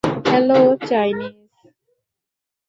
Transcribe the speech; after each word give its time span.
Hello, 0.27 0.59
Chinese. 0.89 1.35